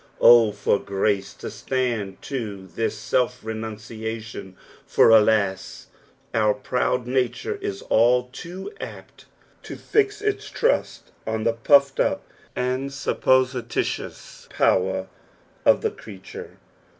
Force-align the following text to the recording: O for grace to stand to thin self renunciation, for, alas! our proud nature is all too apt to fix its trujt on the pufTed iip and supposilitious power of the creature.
O 0.19 0.51
for 0.51 0.79
grace 0.79 1.31
to 1.35 1.51
stand 1.51 2.19
to 2.23 2.67
thin 2.69 2.89
self 2.89 3.43
renunciation, 3.45 4.55
for, 4.83 5.11
alas! 5.11 5.89
our 6.33 6.55
proud 6.55 7.05
nature 7.05 7.59
is 7.61 7.83
all 7.83 8.27
too 8.33 8.73
apt 8.79 9.25
to 9.61 9.75
fix 9.75 10.19
its 10.19 10.49
trujt 10.49 11.01
on 11.27 11.43
the 11.43 11.53
pufTed 11.53 11.97
iip 11.97 12.19
and 12.55 12.91
supposilitious 12.91 14.47
power 14.51 15.07
of 15.65 15.81
the 15.81 15.91
creature. 15.91 16.57